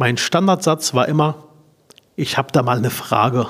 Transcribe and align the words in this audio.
Mein 0.00 0.16
Standardsatz 0.16 0.94
war 0.94 1.08
immer, 1.08 1.48
ich 2.14 2.38
habe 2.38 2.52
da 2.52 2.62
mal 2.62 2.78
eine 2.78 2.88
Frage. 2.88 3.48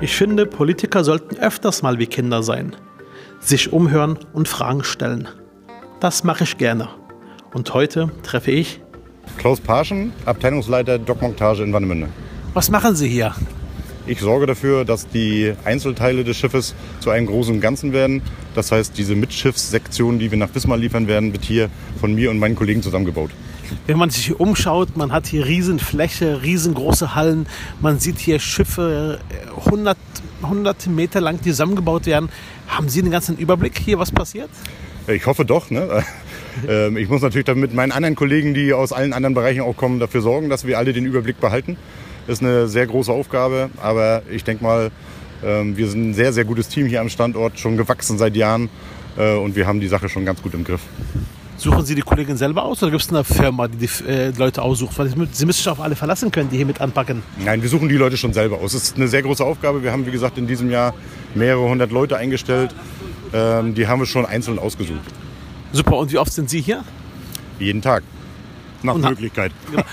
Ich 0.00 0.16
finde, 0.16 0.46
Politiker 0.46 1.04
sollten 1.04 1.36
öfters 1.36 1.82
mal 1.82 1.98
wie 1.98 2.06
Kinder 2.06 2.42
sein, 2.42 2.74
sich 3.40 3.74
umhören 3.74 4.18
und 4.32 4.48
Fragen 4.48 4.84
stellen. 4.84 5.28
Das 6.00 6.24
mache 6.24 6.44
ich 6.44 6.56
gerne. 6.56 6.88
Und 7.52 7.74
heute 7.74 8.10
treffe 8.22 8.52
ich 8.52 8.80
Klaus 9.36 9.60
Parschen, 9.60 10.14
Abteilungsleiter 10.24 10.98
Dockmontage 10.98 11.62
in 11.62 11.74
Warnemünde. 11.74 12.08
Was 12.54 12.70
machen 12.70 12.96
Sie 12.96 13.08
hier? 13.08 13.34
Ich 14.06 14.20
sorge 14.20 14.46
dafür, 14.46 14.84
dass 14.84 15.08
die 15.08 15.52
Einzelteile 15.64 16.24
des 16.24 16.36
Schiffes 16.36 16.74
zu 17.00 17.10
einem 17.10 17.26
großen 17.26 17.60
Ganzen 17.60 17.92
werden. 17.92 18.22
Das 18.54 18.72
heißt, 18.72 18.96
diese 18.96 19.14
Mitschiffssektion, 19.14 20.18
die 20.18 20.30
wir 20.30 20.38
nach 20.38 20.54
Wismar 20.54 20.78
liefern 20.78 21.06
werden, 21.06 21.32
wird 21.32 21.44
hier 21.44 21.68
von 22.00 22.14
mir 22.14 22.30
und 22.30 22.38
meinen 22.38 22.56
Kollegen 22.56 22.82
zusammengebaut. 22.82 23.30
Wenn 23.86 23.98
man 23.98 24.10
sich 24.10 24.26
hier 24.26 24.40
umschaut, 24.40 24.96
man 24.96 25.12
hat 25.12 25.26
hier 25.26 25.46
Riesenfläche, 25.46 26.42
riesengroße 26.42 27.14
Hallen. 27.14 27.46
Man 27.80 28.00
sieht 28.00 28.18
hier 28.18 28.40
Schiffe 28.40 29.20
100, 29.66 29.96
100 30.42 30.86
Meter 30.88 31.20
lang 31.20 31.40
zusammengebaut 31.42 32.06
werden. 32.06 32.30
Haben 32.66 32.88
Sie 32.88 33.00
einen 33.00 33.10
ganzen 33.10 33.36
Überblick 33.36 33.78
hier, 33.78 33.98
was 33.98 34.10
passiert? 34.10 34.50
Ich 35.06 35.26
hoffe 35.26 35.44
doch. 35.44 35.70
Ne? 35.70 36.04
Ähm, 36.68 36.96
ich 36.96 37.08
muss 37.08 37.22
natürlich 37.22 37.46
mit 37.54 37.74
meinen 37.74 37.92
anderen 37.92 38.16
Kollegen, 38.16 38.54
die 38.54 38.72
aus 38.72 38.92
allen 38.92 39.12
anderen 39.12 39.34
Bereichen 39.34 39.60
auch 39.60 39.76
kommen, 39.76 40.00
dafür 40.00 40.20
sorgen, 40.20 40.50
dass 40.50 40.66
wir 40.66 40.78
alle 40.78 40.92
den 40.92 41.06
Überblick 41.06 41.40
behalten. 41.40 41.76
Das 42.30 42.38
ist 42.38 42.46
eine 42.46 42.68
sehr 42.68 42.86
große 42.86 43.10
Aufgabe, 43.10 43.70
aber 43.82 44.22
ich 44.30 44.44
denke 44.44 44.62
mal, 44.62 44.92
ähm, 45.42 45.76
wir 45.76 45.88
sind 45.88 46.10
ein 46.10 46.14
sehr, 46.14 46.32
sehr 46.32 46.44
gutes 46.44 46.68
Team 46.68 46.86
hier 46.86 47.00
am 47.00 47.08
Standort, 47.08 47.58
schon 47.58 47.76
gewachsen 47.76 48.18
seit 48.18 48.36
Jahren 48.36 48.68
äh, 49.16 49.34
und 49.34 49.56
wir 49.56 49.66
haben 49.66 49.80
die 49.80 49.88
Sache 49.88 50.08
schon 50.08 50.24
ganz 50.24 50.40
gut 50.40 50.54
im 50.54 50.62
Griff. 50.62 50.80
Suchen 51.56 51.84
Sie 51.84 51.96
die 51.96 52.02
Kollegin 52.02 52.36
selber 52.36 52.62
aus 52.62 52.84
oder 52.84 52.92
gibt 52.92 53.02
es 53.02 53.08
eine 53.08 53.24
Firma, 53.24 53.66
die 53.66 53.78
die 53.78 54.04
äh, 54.08 54.30
Leute 54.38 54.62
aussucht? 54.62 54.96
Weil 54.96 55.08
Sie 55.08 55.16
müssen 55.16 55.52
sich 55.52 55.68
auf 55.68 55.80
alle 55.80 55.96
verlassen 55.96 56.30
können, 56.30 56.48
die 56.50 56.58
hier 56.58 56.66
mit 56.66 56.80
anpacken. 56.80 57.24
Nein, 57.44 57.62
wir 57.62 57.68
suchen 57.68 57.88
die 57.88 57.96
Leute 57.96 58.16
schon 58.16 58.32
selber 58.32 58.58
aus. 58.58 58.74
Es 58.74 58.84
ist 58.84 58.96
eine 58.96 59.08
sehr 59.08 59.22
große 59.22 59.44
Aufgabe. 59.44 59.82
Wir 59.82 59.90
haben, 59.90 60.06
wie 60.06 60.12
gesagt, 60.12 60.38
in 60.38 60.46
diesem 60.46 60.70
Jahr 60.70 60.94
mehrere 61.34 61.68
hundert 61.68 61.90
Leute 61.90 62.16
eingestellt. 62.16 62.72
Ähm, 63.32 63.74
die 63.74 63.88
haben 63.88 63.98
wir 63.98 64.06
schon 64.06 64.24
einzeln 64.24 64.60
ausgesucht. 64.60 65.00
Super. 65.72 65.96
Und 65.96 66.12
wie 66.12 66.18
oft 66.18 66.32
sind 66.32 66.48
Sie 66.48 66.60
hier? 66.60 66.84
Jeden 67.58 67.82
Tag. 67.82 68.04
Nach 68.84 68.94
und 68.94 69.00
Möglichkeit. 69.00 69.50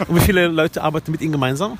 Und 0.08 0.18
wie 0.18 0.22
viele 0.22 0.46
Leute 0.50 0.84
arbeiten 0.84 1.10
mit 1.10 1.22
Ihnen 1.22 1.32
gemeinsam? 1.32 1.80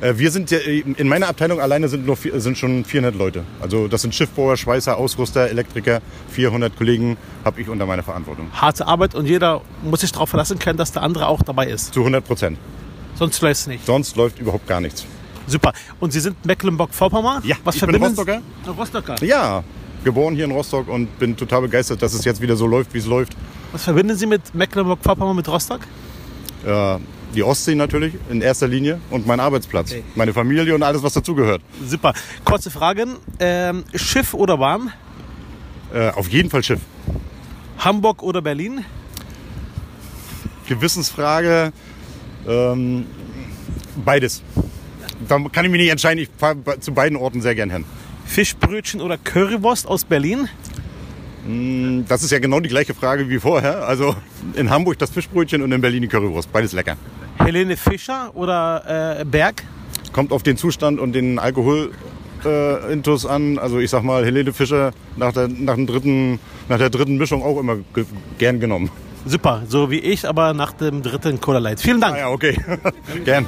Äh, 0.00 0.14
wir 0.16 0.30
sind 0.30 0.52
in 0.52 1.08
meiner 1.08 1.28
Abteilung 1.28 1.60
alleine 1.60 1.88
sind, 1.88 2.06
nur, 2.06 2.16
sind 2.16 2.58
schon 2.58 2.84
400 2.84 3.14
Leute. 3.14 3.44
Also 3.60 3.88
das 3.88 4.02
sind 4.02 4.14
Schiffbauer, 4.14 4.56
Schweißer, 4.56 4.96
Ausrüster, 4.96 5.48
Elektriker. 5.48 6.00
400 6.30 6.76
Kollegen 6.76 7.16
habe 7.44 7.60
ich 7.60 7.68
unter 7.68 7.86
meiner 7.86 8.02
Verantwortung. 8.02 8.48
Harte 8.52 8.86
Arbeit 8.86 9.14
und 9.14 9.26
jeder 9.26 9.60
muss 9.82 10.00
sich 10.00 10.12
darauf 10.12 10.28
verlassen 10.28 10.58
können, 10.58 10.78
dass 10.78 10.92
der 10.92 11.02
andere 11.02 11.28
auch 11.28 11.42
dabei 11.42 11.66
ist. 11.68 11.94
Zu 11.94 12.00
100 12.00 12.24
Prozent. 12.24 12.58
Sonst 13.16 13.40
läuft 13.40 13.60
es 13.60 13.66
nicht. 13.66 13.86
Sonst 13.86 14.16
läuft 14.16 14.38
überhaupt 14.38 14.66
gar 14.66 14.80
nichts. 14.80 15.04
Super. 15.46 15.72
Und 16.00 16.12
Sie 16.12 16.20
sind 16.20 16.44
Mecklenburg-Vorpommern? 16.44 17.42
Ja, 17.44 17.56
Was 17.64 17.76
ich 17.76 17.86
bin 17.86 17.94
Rostocker. 18.02 18.40
Rostocker? 18.76 19.24
Ja, 19.24 19.62
geboren 20.02 20.34
hier 20.34 20.44
in 20.46 20.50
Rostock 20.50 20.88
und 20.88 21.18
bin 21.18 21.36
total 21.36 21.62
begeistert, 21.62 22.02
dass 22.02 22.14
es 22.14 22.24
jetzt 22.24 22.40
wieder 22.40 22.56
so 22.56 22.66
läuft, 22.66 22.94
wie 22.94 22.98
es 22.98 23.06
läuft. 23.06 23.36
Was 23.72 23.84
verbinden 23.84 24.16
Sie 24.16 24.26
mit 24.26 24.54
Mecklenburg-Vorpommern 24.54 25.36
mit 25.36 25.48
Rostock? 25.48 25.80
Äh, 26.64 26.96
die 27.34 27.42
Ostsee 27.42 27.74
natürlich 27.74 28.14
in 28.30 28.40
erster 28.40 28.68
Linie 28.68 29.00
und 29.10 29.26
mein 29.26 29.40
Arbeitsplatz, 29.40 29.92
okay. 29.92 30.02
meine 30.14 30.32
Familie 30.32 30.74
und 30.74 30.82
alles, 30.82 31.02
was 31.02 31.12
dazugehört. 31.12 31.62
Super. 31.84 32.14
Kurze 32.44 32.70
Fragen. 32.70 33.16
Ähm, 33.38 33.84
Schiff 33.94 34.34
oder 34.34 34.58
Bahn? 34.58 34.92
Äh, 35.92 36.10
auf 36.10 36.28
jeden 36.28 36.50
Fall 36.50 36.62
Schiff. 36.62 36.80
Hamburg 37.78 38.22
oder 38.22 38.40
Berlin? 38.40 38.84
Gewissensfrage. 40.68 41.72
Ähm, 42.48 43.06
beides. 44.04 44.42
Da 45.28 45.38
kann 45.52 45.64
ich 45.64 45.70
mich 45.70 45.80
nicht 45.80 45.90
entscheiden. 45.90 46.22
Ich 46.22 46.28
fahre 46.36 46.80
zu 46.80 46.92
beiden 46.92 47.16
Orten 47.16 47.42
sehr 47.42 47.54
gern 47.54 47.70
hin. 47.70 47.84
Fischbrötchen 48.26 49.00
oder 49.00 49.18
Currywurst 49.18 49.86
aus 49.86 50.04
Berlin? 50.04 50.48
Hm, 51.46 52.06
das 52.08 52.22
ist 52.22 52.30
ja 52.30 52.38
genau 52.38 52.60
die 52.60 52.68
gleiche 52.68 52.94
Frage 52.94 53.28
wie 53.28 53.38
vorher. 53.38 53.86
Also 53.86 54.16
in 54.54 54.70
Hamburg 54.70 54.98
das 54.98 55.10
Fischbrötchen 55.10 55.62
und 55.62 55.72
in 55.72 55.80
Berlin 55.80 56.02
die 56.02 56.08
Currywurst. 56.08 56.50
Beides 56.52 56.72
lecker. 56.72 56.96
Helene 57.38 57.76
Fischer 57.76 58.30
oder 58.34 59.20
äh, 59.20 59.24
Berg? 59.24 59.64
Kommt 60.12 60.32
auf 60.32 60.42
den 60.42 60.56
Zustand 60.56 61.00
und 61.00 61.12
den 61.12 61.38
Alkohol 61.38 61.92
äh, 62.44 62.92
Intus 62.92 63.26
an. 63.26 63.58
Also 63.58 63.78
ich 63.78 63.90
sag 63.90 64.02
mal, 64.02 64.24
Helene 64.24 64.52
Fischer 64.52 64.92
nach 65.16 65.32
der, 65.32 65.48
nach, 65.48 65.74
dem 65.74 65.86
dritten, 65.86 66.38
nach 66.68 66.78
der 66.78 66.90
dritten 66.90 67.16
Mischung 67.16 67.42
auch 67.42 67.58
immer 67.58 67.76
ge 67.94 68.04
gern 68.38 68.60
genommen. 68.60 68.90
Super, 69.26 69.62
so 69.66 69.90
wie 69.90 70.00
ich, 70.00 70.28
aber 70.28 70.52
nach 70.52 70.72
dem 70.72 71.02
dritten 71.02 71.40
Cola 71.40 71.58
Light. 71.58 71.80
Vielen 71.80 72.00
Dank. 72.00 72.16
Ah, 72.16 72.18
ja, 72.18 72.28
okay. 72.28 72.58
gern. 73.24 73.46